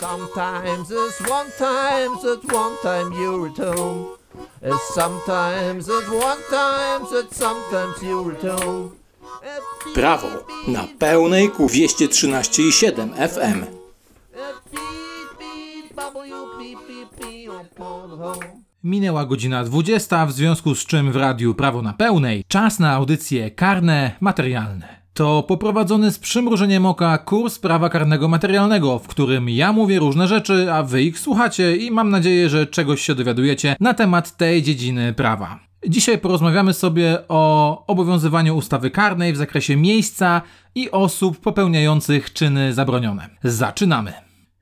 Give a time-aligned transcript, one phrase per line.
[0.00, 4.06] Sometimes it's one times it's one time you return.
[4.62, 8.90] It's sometimes it's one times it's sometimes you return.
[9.94, 10.28] Prawo
[10.68, 13.64] na pełnej ku 213,7 FM.
[18.84, 23.50] Minęła godzina 20, w związku z czym w radiu Prawo na pełnej czas na audycje
[23.50, 24.97] karne materialne.
[25.18, 30.72] To poprowadzony z przymrużeniem oka kurs prawa karnego materialnego, w którym ja mówię różne rzeczy,
[30.72, 35.12] a wy ich słuchacie i mam nadzieję, że czegoś się dowiadujecie na temat tej dziedziny
[35.12, 35.58] prawa.
[35.88, 40.42] Dzisiaj porozmawiamy sobie o obowiązywaniu ustawy karnej w zakresie miejsca
[40.74, 43.28] i osób popełniających czyny zabronione.
[43.42, 44.12] Zaczynamy.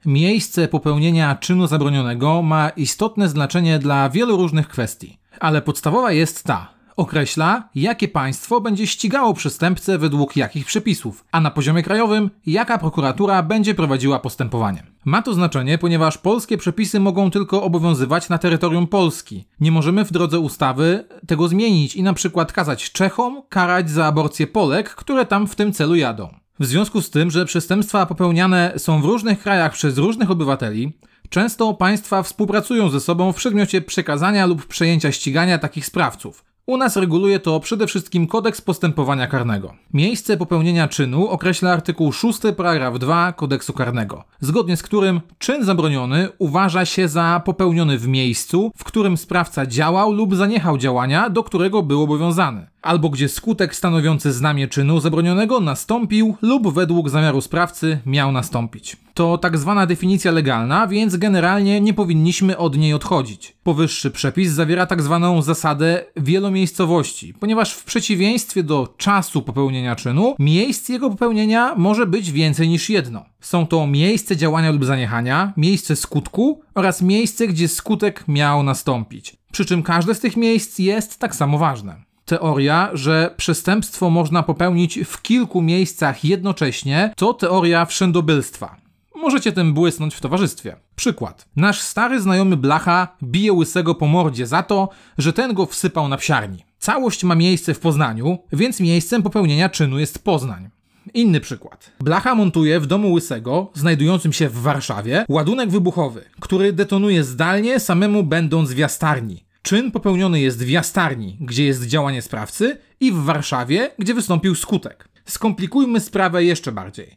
[0.06, 6.75] Miejsce popełnienia czynu zabronionego ma istotne znaczenie dla wielu różnych kwestii, ale podstawowa jest ta:
[6.96, 13.42] określa, jakie państwo będzie ścigało przestępcę według jakich przepisów, a na poziomie krajowym, jaka prokuratura
[13.42, 14.82] będzie prowadziła postępowanie.
[15.04, 19.44] Ma to znaczenie, ponieważ polskie przepisy mogą tylko obowiązywać na terytorium Polski.
[19.60, 24.46] Nie możemy w drodze ustawy tego zmienić i na przykład kazać Czechom karać za aborcję
[24.46, 26.34] Polek, które tam w tym celu jadą.
[26.60, 30.92] W związku z tym, że przestępstwa popełniane są w różnych krajach przez różnych obywateli,
[31.28, 36.44] często państwa współpracują ze sobą w przedmiocie przekazania lub przejęcia ścigania takich sprawców.
[36.68, 39.74] U nas reguluje to przede wszystkim kodeks postępowania karnego.
[39.92, 46.28] Miejsce popełnienia czynu określa artykuł 6 paragraf 2 kodeksu karnego, zgodnie z którym czyn zabroniony
[46.38, 51.82] uważa się za popełniony w miejscu, w którym sprawca działał lub zaniechał działania, do którego
[51.82, 58.32] był obowiązany albo gdzie skutek stanowiący znamie czynu zabronionego nastąpił lub według zamiaru sprawcy miał
[58.32, 58.96] nastąpić.
[59.14, 63.56] To tak zwana definicja legalna, więc generalnie nie powinniśmy od niej odchodzić.
[63.62, 70.88] Powyższy przepis zawiera tak zwaną zasadę wielomiejscowości, ponieważ w przeciwieństwie do czasu popełnienia czynu, miejsc
[70.88, 73.24] jego popełnienia może być więcej niż jedno.
[73.40, 79.36] Są to miejsce działania lub zaniechania, miejsce skutku oraz miejsce, gdzie skutek miał nastąpić.
[79.52, 84.98] Przy czym każde z tych miejsc jest tak samo ważne teoria, że przestępstwo można popełnić
[85.04, 88.76] w kilku miejscach jednocześnie, to teoria wszędobylstwa.
[89.14, 90.76] Możecie tym błysnąć w towarzystwie.
[90.96, 91.48] Przykład.
[91.56, 96.16] Nasz stary znajomy Blacha bije łysego po mordzie za to, że ten go wsypał na
[96.16, 96.64] psiarni.
[96.78, 100.68] Całość ma miejsce w Poznaniu, więc miejscem popełnienia czynu jest Poznań.
[101.14, 101.92] Inny przykład.
[102.00, 108.22] Blacha montuje w domu Łysego, znajdującym się w Warszawie, ładunek wybuchowy, który detonuje zdalnie samemu
[108.22, 109.45] będąc w jastarni.
[109.66, 115.08] Czyn popełniony jest w Jastarni, gdzie jest działanie sprawcy, i w Warszawie, gdzie wystąpił skutek.
[115.24, 117.16] Skomplikujmy sprawę jeszcze bardziej.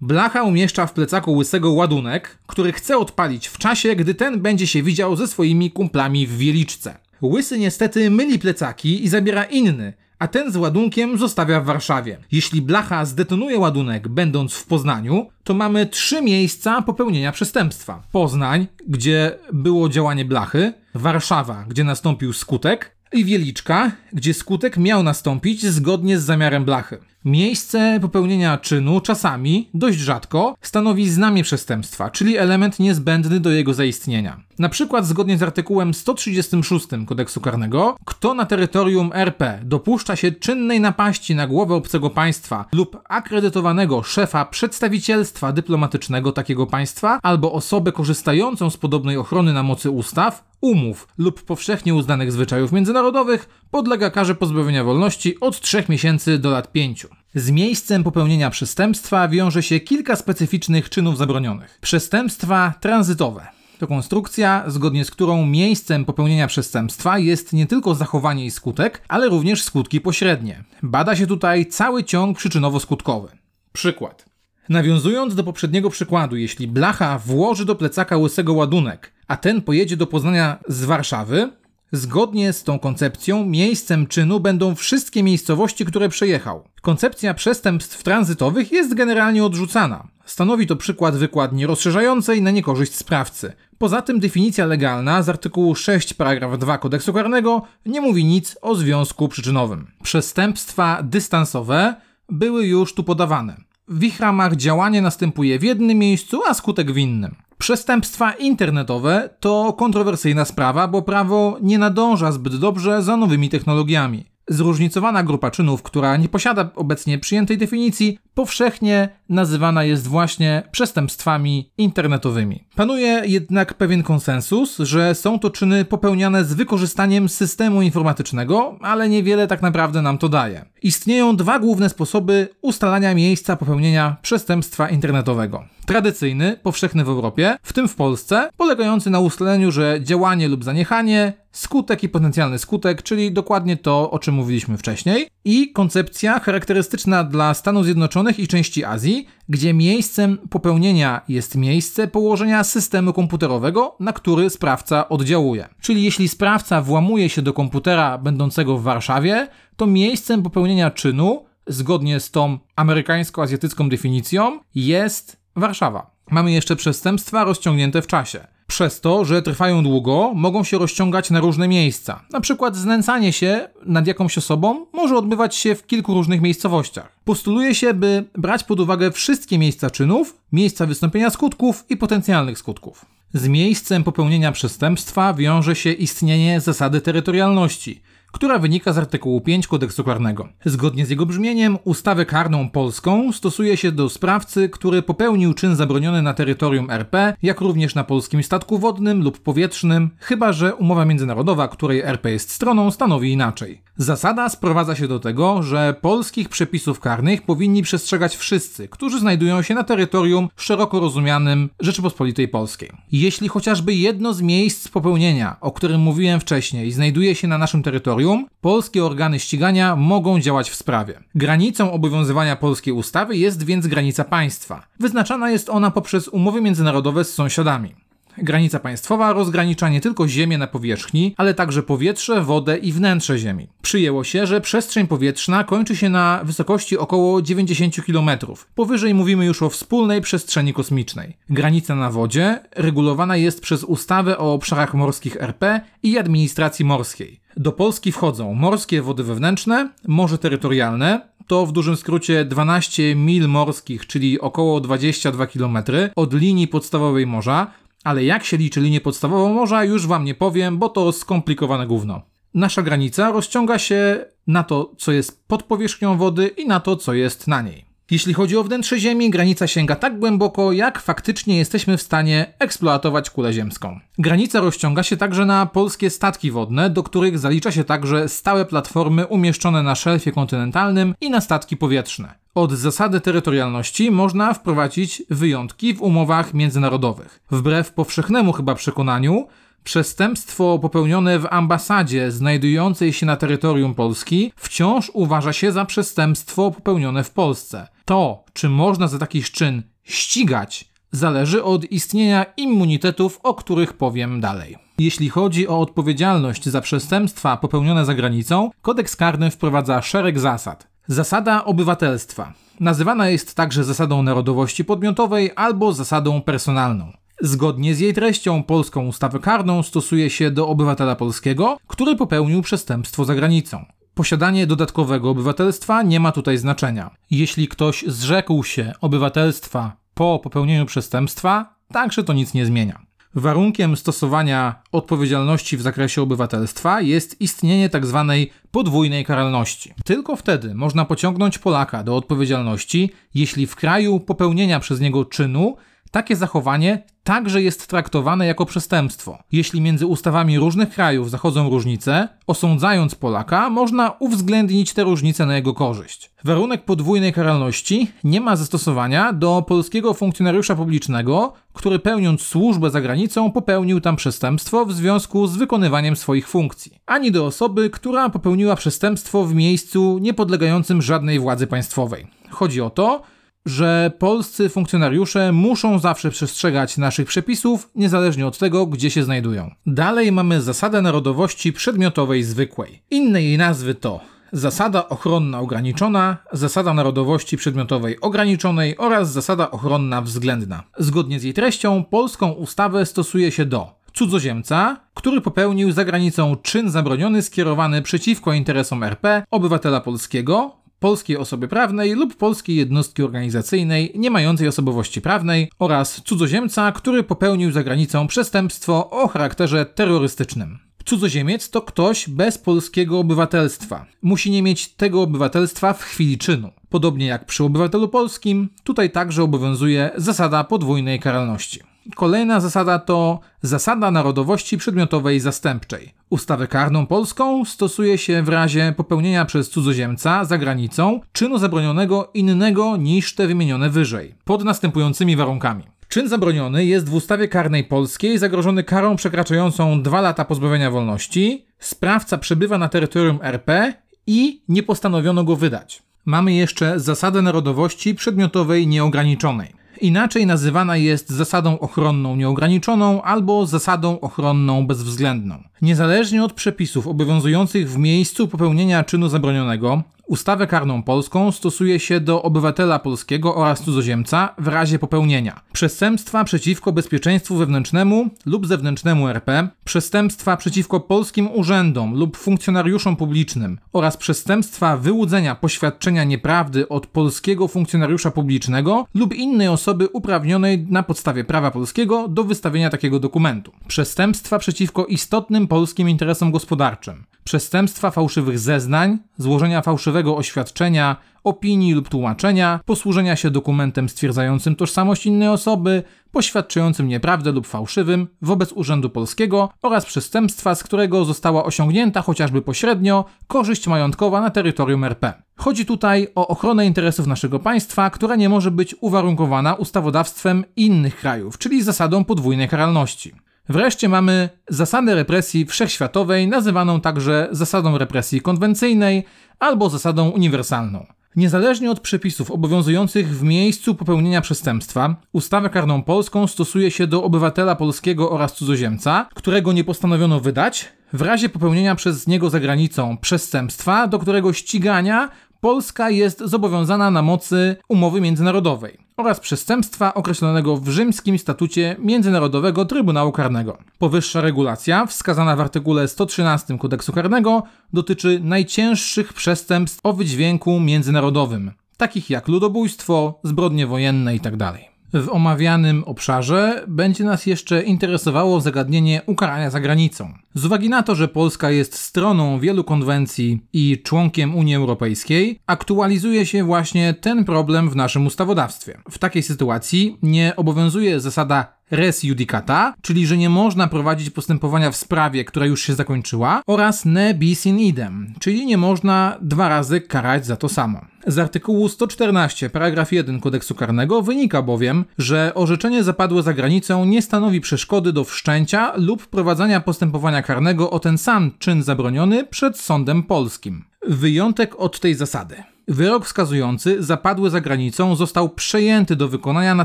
[0.00, 4.82] Blacha umieszcza w plecaku łysego ładunek, który chce odpalić w czasie, gdy ten będzie się
[4.82, 6.98] widział ze swoimi kumplami w Wieliczce.
[7.22, 12.18] Łysy niestety myli plecaki i zabiera inny, a ten z ładunkiem zostawia w Warszawie.
[12.32, 18.02] Jeśli blacha zdetonuje ładunek będąc w Poznaniu, to mamy trzy miejsca popełnienia przestępstwa.
[18.12, 25.66] Poznań, gdzie było działanie blachy, Warszawa, gdzie nastąpił skutek i Wieliczka, gdzie skutek miał nastąpić
[25.66, 26.98] zgodnie z zamiarem blachy.
[27.28, 34.40] Miejsce popełnienia czynu czasami, dość rzadko, stanowi znamie przestępstwa, czyli element niezbędny do jego zaistnienia.
[34.58, 40.80] Na przykład zgodnie z artykułem 136 kodeksu karnego, kto na terytorium RP dopuszcza się czynnej
[40.80, 48.70] napaści na głowę obcego państwa lub akredytowanego szefa przedstawicielstwa dyplomatycznego takiego państwa albo osobę korzystającą
[48.70, 54.84] z podobnej ochrony na mocy ustaw, umów lub powszechnie uznanych zwyczajów międzynarodowych podlega karze pozbawienia
[54.84, 57.06] wolności od 3 miesięcy do lat 5.
[57.34, 61.78] Z miejscem popełnienia przestępstwa wiąże się kilka specyficznych czynów zabronionych.
[61.80, 63.46] Przestępstwa tranzytowe.
[63.78, 69.28] To konstrukcja, zgodnie z którą miejscem popełnienia przestępstwa jest nie tylko zachowanie i skutek, ale
[69.28, 70.64] również skutki pośrednie.
[70.82, 73.28] Bada się tutaj cały ciąg przyczynowo-skutkowy.
[73.72, 74.24] Przykład.
[74.68, 80.06] Nawiązując do poprzedniego przykładu, jeśli blacha włoży do plecaka łysego ładunek, a ten pojedzie do
[80.06, 81.50] Poznania z Warszawy,
[81.92, 86.64] Zgodnie z tą koncepcją, miejscem czynu będą wszystkie miejscowości, które przejechał.
[86.82, 90.08] Koncepcja przestępstw tranzytowych jest generalnie odrzucana.
[90.24, 93.52] Stanowi to przykład wykładni rozszerzającej na niekorzyść sprawcy.
[93.78, 98.74] Poza tym definicja legalna z artykułu 6 paragraf 2 kodeksu karnego nie mówi nic o
[98.74, 99.86] związku przyczynowym.
[100.02, 101.94] Przestępstwa dystansowe
[102.28, 103.67] były już tu podawane.
[103.90, 107.34] W ich ramach działanie następuje w jednym miejscu, a skutek w innym.
[107.58, 114.24] Przestępstwa internetowe to kontrowersyjna sprawa, bo prawo nie nadąża zbyt dobrze za nowymi technologiami.
[114.50, 122.64] Zróżnicowana grupa czynów, która nie posiada obecnie przyjętej definicji, powszechnie nazywana jest właśnie przestępstwami internetowymi.
[122.76, 129.46] Panuje jednak pewien konsensus, że są to czyny popełniane z wykorzystaniem systemu informatycznego, ale niewiele
[129.46, 130.64] tak naprawdę nam to daje.
[130.82, 135.64] Istnieją dwa główne sposoby ustalania miejsca popełnienia przestępstwa internetowego.
[135.86, 141.32] Tradycyjny, powszechny w Europie, w tym w Polsce, polegający na ustaleniu, że działanie lub zaniechanie,
[141.52, 147.54] skutek i potencjalny skutek, czyli dokładnie to, o czym mówiliśmy wcześniej, i koncepcja charakterystyczna dla
[147.54, 154.50] Stanów Zjednoczonych i części Azji, gdzie miejscem popełnienia jest miejsce położenia systemu komputerowego, na który
[154.50, 155.68] sprawca oddziałuje.
[155.80, 162.20] Czyli jeśli sprawca włamuje się do komputera będącego w Warszawie, to miejscem popełnienia czynu, zgodnie
[162.20, 166.10] z tą amerykańsko-azjatycką definicją, jest Warszawa.
[166.30, 168.46] Mamy jeszcze przestępstwa rozciągnięte w czasie.
[168.70, 172.24] Przez to, że trwają długo, mogą się rozciągać na różne miejsca.
[172.32, 177.12] Na przykład znęcanie się nad jakąś osobą może odbywać się w kilku różnych miejscowościach.
[177.24, 183.04] Postuluje się, by brać pod uwagę wszystkie miejsca czynów, miejsca wystąpienia skutków i potencjalnych skutków.
[183.34, 188.02] Z miejscem popełnienia przestępstwa wiąże się istnienie zasady terytorialności,
[188.32, 190.48] która wynika z artykułu 5 kodeksu karnego.
[190.64, 196.22] Zgodnie z jego brzmieniem, ustawę karną polską stosuje się do sprawcy, który popełnił czyn zabroniony
[196.22, 201.68] na terytorium RP, jak również na polskim statku wodnym lub powietrznym, chyba że umowa międzynarodowa,
[201.68, 203.82] której RP jest stroną, stanowi inaczej.
[204.00, 209.74] Zasada sprowadza się do tego, że polskich przepisów karnych powinni przestrzegać wszyscy, którzy znajdują się
[209.74, 212.92] na terytorium szeroko rozumianym Rzeczypospolitej Polskiej.
[213.12, 218.46] Jeśli chociażby jedno z miejsc popełnienia, o którym mówiłem wcześniej, znajduje się na naszym terytorium,
[218.60, 221.20] polskie organy ścigania mogą działać w sprawie.
[221.34, 224.86] Granicą obowiązywania polskiej ustawy jest więc granica państwa.
[225.00, 228.07] Wyznaczana jest ona poprzez umowy międzynarodowe z sąsiadami.
[228.42, 233.68] Granica państwowa rozgranicza nie tylko ziemię na powierzchni, ale także powietrze, wodę i wnętrze Ziemi.
[233.82, 238.30] Przyjęło się, że przestrzeń powietrzna kończy się na wysokości około 90 km.
[238.74, 241.36] Powyżej mówimy już o wspólnej przestrzeni kosmicznej.
[241.50, 247.40] Granica na wodzie regulowana jest przez ustawę o obszarach morskich RP i administracji morskiej.
[247.56, 254.06] Do Polski wchodzą morskie wody wewnętrzne, morze terytorialne, to w dużym skrócie 12 mil morskich,
[254.06, 255.78] czyli około 22 km
[256.16, 257.70] od linii podstawowej morza,
[258.04, 262.22] ale jak się liczy linię podstawową morza, już wam nie powiem, bo to skomplikowane gówno.
[262.54, 267.14] Nasza granica rozciąga się na to, co jest pod powierzchnią wody i na to, co
[267.14, 267.87] jest na niej.
[268.10, 273.30] Jeśli chodzi o wnętrze Ziemi, granica sięga tak głęboko, jak faktycznie jesteśmy w stanie eksploatować
[273.30, 274.00] kulę ziemską.
[274.18, 279.26] Granica rozciąga się także na polskie statki wodne, do których zalicza się także stałe platformy
[279.26, 282.34] umieszczone na szelfie kontynentalnym i na statki powietrzne.
[282.54, 287.40] Od zasady terytorialności można wprowadzić wyjątki w umowach międzynarodowych.
[287.50, 289.46] Wbrew powszechnemu chyba przekonaniu,
[289.84, 297.24] przestępstwo popełnione w ambasadzie znajdującej się na terytorium Polski wciąż uważa się za przestępstwo popełnione
[297.24, 297.88] w Polsce.
[298.04, 304.76] To, czy można za taki czyn ścigać, zależy od istnienia immunitetów, o których powiem dalej.
[304.98, 310.88] Jeśli chodzi o odpowiedzialność za przestępstwa popełnione za granicą, kodeks karny wprowadza szereg zasad.
[311.06, 312.52] Zasada obywatelstwa.
[312.80, 317.12] Nazywana jest także zasadą narodowości podmiotowej albo zasadą personalną.
[317.40, 323.24] Zgodnie z jej treścią, polską ustawę karną stosuje się do obywatela polskiego, który popełnił przestępstwo
[323.24, 323.84] za granicą.
[324.14, 327.10] Posiadanie dodatkowego obywatelstwa nie ma tutaj znaczenia.
[327.30, 333.08] Jeśli ktoś zrzekł się obywatelstwa po popełnieniu przestępstwa, także to nic nie zmienia.
[333.34, 338.26] Warunkiem stosowania odpowiedzialności w zakresie obywatelstwa jest istnienie tzw.
[338.28, 339.94] Tak podwójnej karalności.
[340.04, 345.76] Tylko wtedy można pociągnąć Polaka do odpowiedzialności, jeśli w kraju popełnienia przez niego czynu
[346.10, 349.38] takie zachowanie także jest traktowane jako przestępstwo.
[349.52, 355.74] Jeśli między ustawami różnych krajów zachodzą różnice, osądzając Polaka, można uwzględnić te różnice na jego
[355.74, 356.30] korzyść.
[356.44, 363.52] Warunek podwójnej karalności nie ma zastosowania do polskiego funkcjonariusza publicznego, który pełniąc służbę za granicą
[363.52, 369.44] popełnił tam przestępstwo w związku z wykonywaniem swoich funkcji, ani do osoby, która popełniła przestępstwo
[369.44, 372.26] w miejscu niepodlegającym żadnej władzy państwowej.
[372.50, 373.22] Chodzi o to,
[373.68, 379.70] że polscy funkcjonariusze muszą zawsze przestrzegać naszych przepisów, niezależnie od tego, gdzie się znajdują.
[379.86, 383.02] Dalej mamy zasadę narodowości przedmiotowej zwykłej.
[383.10, 384.20] Inne jej nazwy to
[384.52, 390.82] zasada ochronna ograniczona, zasada narodowości przedmiotowej ograniczonej oraz zasada ochronna względna.
[390.98, 396.90] Zgodnie z jej treścią, polską ustawę stosuje się do cudzoziemca, który popełnił za granicą czyn
[396.90, 404.30] zabroniony skierowany przeciwko interesom RP, obywatela polskiego, polskiej osoby prawnej lub polskiej jednostki organizacyjnej nie
[404.30, 410.78] mającej osobowości prawnej oraz cudzoziemca, który popełnił za granicą przestępstwo o charakterze terrorystycznym.
[411.04, 414.06] Cudzoziemiec to ktoś bez polskiego obywatelstwa.
[414.22, 416.70] Musi nie mieć tego obywatelstwa w chwili czynu.
[416.88, 421.80] Podobnie jak przy obywatelu polskim, tutaj także obowiązuje zasada podwójnej karalności.
[422.14, 426.14] Kolejna zasada to zasada narodowości przedmiotowej zastępczej.
[426.30, 432.96] Ustawę karną polską stosuje się w razie popełnienia przez cudzoziemca za granicą czynu zabronionego innego
[432.96, 435.84] niż te wymienione wyżej, pod następującymi warunkami.
[436.08, 442.38] Czyn zabroniony jest w ustawie karnej polskiej zagrożony karą przekraczającą 2 lata pozbawienia wolności, sprawca
[442.38, 443.94] przebywa na terytorium RP
[444.26, 446.02] i nie postanowiono go wydać.
[446.24, 449.77] Mamy jeszcze zasadę narodowości przedmiotowej nieograniczonej.
[450.00, 455.62] Inaczej nazywana jest zasadą ochronną nieograniczoną albo zasadą ochronną bezwzględną.
[455.82, 462.42] Niezależnie od przepisów obowiązujących w miejscu popełnienia czynu zabronionego, Ustawę karną polską stosuje się do
[462.42, 465.60] obywatela polskiego oraz cudzoziemca w razie popełnienia.
[465.72, 474.16] Przestępstwa przeciwko bezpieczeństwu wewnętrznemu lub zewnętrznemu RP, przestępstwa przeciwko polskim urzędom lub funkcjonariuszom publicznym oraz
[474.16, 481.70] przestępstwa wyłudzenia poświadczenia nieprawdy od polskiego funkcjonariusza publicznego lub innej osoby uprawnionej na podstawie prawa
[481.70, 489.82] polskiego do wystawienia takiego dokumentu, przestępstwa przeciwko istotnym polskim interesom gospodarczym, przestępstwa fałszywych zeznań, złożenia
[489.82, 496.02] fałszywego oświadczenia, opinii lub tłumaczenia, posłużenia się dokumentem stwierdzającym tożsamość innej osoby,
[496.32, 503.24] poświadczającym nieprawdę lub fałszywym wobec Urzędu Polskiego oraz przestępstwa, z którego została osiągnięta chociażby pośrednio
[503.46, 505.42] korzyść majątkowa na terytorium RP.
[505.56, 511.58] Chodzi tutaj o ochronę interesów naszego państwa, która nie może być uwarunkowana ustawodawstwem innych krajów,
[511.58, 513.47] czyli zasadą podwójnej karalności.
[513.68, 519.24] Wreszcie mamy zasadę represji wszechświatowej, nazywaną także zasadą represji konwencyjnej
[519.58, 521.06] albo zasadą uniwersalną.
[521.36, 527.76] Niezależnie od przepisów obowiązujących w miejscu popełnienia przestępstwa, ustawę karną polską stosuje się do obywatela
[527.76, 534.06] polskiego oraz cudzoziemca, którego nie postanowiono wydać, w razie popełnienia przez niego za granicą przestępstwa,
[534.06, 541.38] do którego ścigania Polska jest zobowiązana na mocy umowy międzynarodowej oraz przestępstwa określonego w rzymskim
[541.38, 543.78] statucie Międzynarodowego Trybunału Karnego.
[543.98, 552.30] Powyższa regulacja, wskazana w artykule 113 kodeksu karnego, dotyczy najcięższych przestępstw o wydźwięku międzynarodowym, takich
[552.30, 554.72] jak ludobójstwo, zbrodnie wojenne itd.
[555.12, 560.32] W omawianym obszarze będzie nas jeszcze interesowało zagadnienie ukarania za granicą.
[560.54, 566.46] Z uwagi na to, że Polska jest stroną wielu konwencji i członkiem Unii Europejskiej, aktualizuje
[566.46, 568.98] się właśnie ten problem w naszym ustawodawstwie.
[569.10, 574.96] W takiej sytuacji nie obowiązuje zasada res judicata, czyli że nie można prowadzić postępowania w
[574.96, 580.00] sprawie, która już się zakończyła, oraz ne bis in idem, czyli nie można dwa razy
[580.00, 581.00] karać za to samo.
[581.28, 587.22] Z artykułu 114 paragraf 1 kodeksu karnego wynika bowiem, że orzeczenie zapadłe za granicą nie
[587.22, 593.22] stanowi przeszkody do wszczęcia lub prowadzenia postępowania karnego o ten sam czyn zabroniony przed sądem
[593.22, 593.84] polskim.
[594.06, 595.62] Wyjątek od tej zasady.
[595.88, 599.84] Wyrok wskazujący zapadły za granicą został przejęty do wykonania na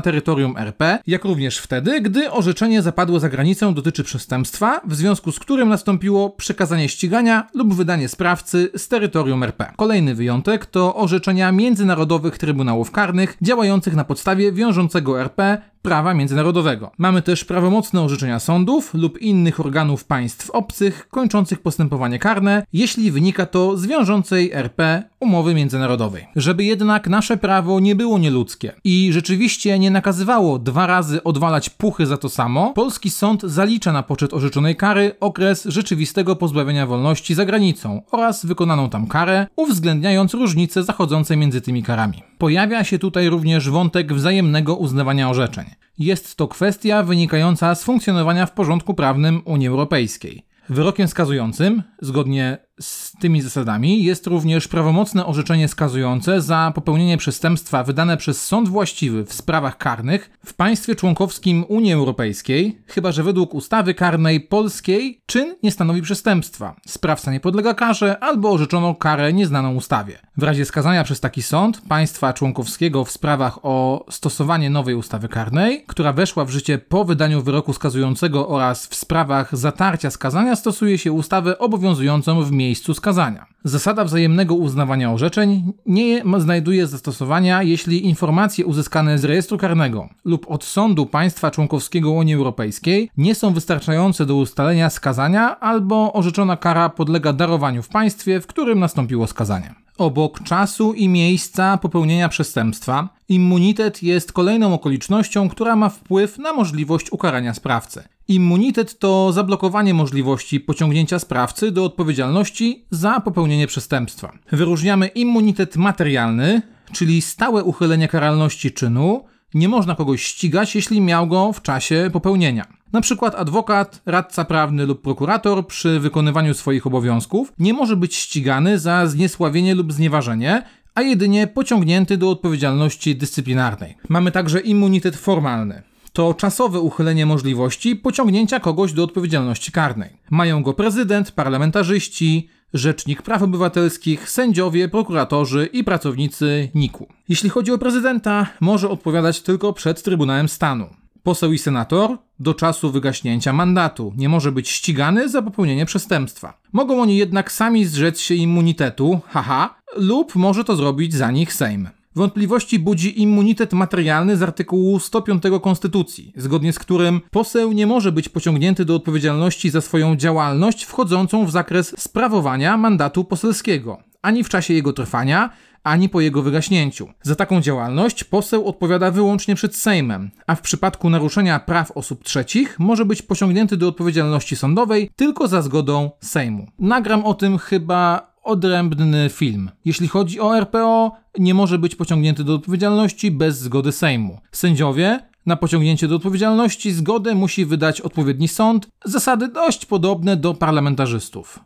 [0.00, 5.38] terytorium RP, jak również wtedy, gdy orzeczenie zapadłe za granicą dotyczy przestępstwa, w związku z
[5.38, 9.72] którym nastąpiło przekazanie ścigania lub wydanie sprawcy z terytorium RP.
[9.76, 16.90] Kolejny wyjątek to orzeczenia międzynarodowych trybunałów karnych działających na podstawie wiążącego RP prawa międzynarodowego.
[16.98, 23.46] Mamy też prawomocne orzeczenia sądów lub innych organów państw obcych kończących postępowanie karne, jeśli wynika
[23.46, 25.93] to z wiążącej RP umowy międzynarodowej.
[26.36, 32.06] Żeby jednak nasze prawo nie było nieludzkie i rzeczywiście nie nakazywało dwa razy odwalać puchy
[32.06, 37.44] za to samo, polski sąd zalicza na poczet orzeczonej kary okres rzeczywistego pozbawienia wolności za
[37.44, 42.22] granicą oraz wykonaną tam karę, uwzględniając różnice zachodzące między tymi karami.
[42.38, 45.64] Pojawia się tutaj również wątek wzajemnego uznawania orzeczeń.
[45.98, 50.44] Jest to kwestia wynikająca z funkcjonowania w porządku prawnym Unii Europejskiej.
[50.68, 58.16] Wyrokiem skazującym, zgodnie z tymi zasadami jest również prawomocne orzeczenie skazujące za popełnienie przestępstwa wydane
[58.16, 63.94] przez sąd właściwy w sprawach karnych w państwie członkowskim Unii Europejskiej, chyba że według ustawy
[63.94, 70.18] karnej polskiej czyn nie stanowi przestępstwa, sprawca nie podlega karze albo orzeczono karę nieznaną ustawie.
[70.36, 75.84] W razie skazania przez taki sąd państwa członkowskiego w sprawach o stosowanie nowej ustawy karnej,
[75.86, 81.12] która weszła w życie po wydaniu wyroku skazującego oraz w sprawach zatarcia skazania stosuje się
[81.12, 83.46] ustawę obowiązującą w miejscu miejscu skazania.
[83.64, 90.64] Zasada wzajemnego uznawania orzeczeń nie znajduje zastosowania, jeśli informacje uzyskane z rejestru karnego lub od
[90.64, 97.32] sądu państwa członkowskiego Unii Europejskiej nie są wystarczające do ustalenia skazania albo orzeczona kara podlega
[97.32, 99.74] darowaniu w państwie, w którym nastąpiło skazanie.
[99.98, 107.12] Obok czasu i miejsca popełnienia przestępstwa, immunitet jest kolejną okolicznością, która ma wpływ na możliwość
[107.12, 108.02] ukarania sprawcy.
[108.28, 114.32] Immunitet to zablokowanie możliwości pociągnięcia sprawcy do odpowiedzialności za popełnienie przestępstwa.
[114.52, 116.62] Wyróżniamy immunitet materialny,
[116.92, 122.66] czyli stałe uchylenie karalności czynu, Nie można kogoś ścigać, jeśli miał go w czasie popełnienia.
[122.92, 128.78] Na przykład adwokat, radca prawny lub prokurator przy wykonywaniu swoich obowiązków nie może być ścigany
[128.78, 130.62] za zniesławienie lub znieważenie,
[130.94, 133.94] a jedynie pociągnięty do odpowiedzialności dyscyplinarnej.
[134.08, 135.82] Mamy także immunitet formalny.
[136.14, 140.10] To czasowe uchylenie możliwości pociągnięcia kogoś do odpowiedzialności karnej.
[140.30, 147.06] Mają go prezydent, parlamentarzyści, Rzecznik Praw Obywatelskich, sędziowie, prokuratorzy i pracownicy NIK-u.
[147.28, 150.86] Jeśli chodzi o prezydenta, może odpowiadać tylko przed Trybunałem Stanu.
[151.22, 156.60] Poseł i senator do czasu wygaśnięcia mandatu nie może być ścigany za popełnienie przestępstwa.
[156.72, 161.88] Mogą oni jednak sami zrzec się immunitetu, haha, lub może to zrobić za nich Sejm.
[162.16, 168.28] Wątpliwości budzi immunitet materialny z artykułu 105 Konstytucji, zgodnie z którym poseł nie może być
[168.28, 174.74] pociągnięty do odpowiedzialności za swoją działalność wchodzącą w zakres sprawowania mandatu poselskiego, ani w czasie
[174.74, 175.50] jego trwania,
[175.84, 177.08] ani po jego wygaśnięciu.
[177.22, 182.78] Za taką działalność poseł odpowiada wyłącznie przed Sejmem, a w przypadku naruszenia praw osób trzecich
[182.78, 186.66] może być pociągnięty do odpowiedzialności sądowej tylko za zgodą Sejmu.
[186.78, 189.70] Nagram o tym chyba odrębny film.
[189.84, 194.40] Jeśli chodzi o RPO, nie może być pociągnięty do odpowiedzialności bez zgody Sejmu.
[194.52, 201.60] Sędziowie na pociągnięcie do odpowiedzialności zgodę musi wydać odpowiedni sąd, zasady dość podobne do parlamentarzystów.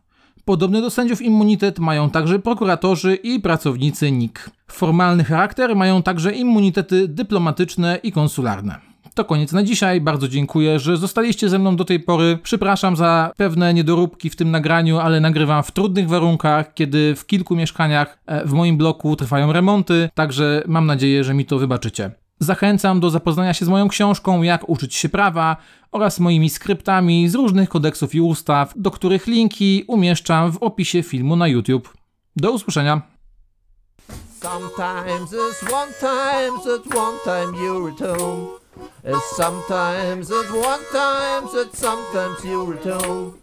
[0.45, 4.51] Podobny do sędziów immunitet mają także prokuratorzy i pracownicy NIK.
[4.69, 8.88] Formalny charakter mają także immunitety dyplomatyczne i konsularne.
[9.19, 10.01] To koniec na dzisiaj.
[10.01, 12.39] Bardzo dziękuję, że zostaliście ze mną do tej pory.
[12.43, 17.57] Przepraszam za pewne niedoróbki w tym nagraniu, ale nagrywam w trudnych warunkach, kiedy w kilku
[17.57, 22.11] mieszkaniach e, w moim bloku trwają remonty, także mam nadzieję, że mi to wybaczycie.
[22.41, 25.57] Zachęcam do zapoznania się z moją książką Jak uczyć się prawa
[25.93, 31.37] oraz moimi skryptami z różnych kodeksów i ustaw, do których linki umieszczam w opisie filmu
[31.37, 31.95] na YouTube.
[32.37, 33.03] Do usłyszenia.
[34.43, 35.93] Sometimes it's one
[36.77, 38.58] it's one time.
[39.05, 43.39] It's sometimes it's one time, it's sometimes you're at home.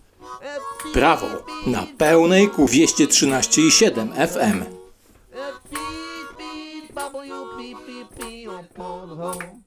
[0.94, 4.58] Prawo na pełnej ku 213,7 FM.
[5.72, 8.50] Beep, beep, bubble, you beep, beep, beep,
[8.80, 9.64] on the home.